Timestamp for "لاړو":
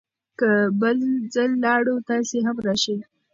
1.65-1.95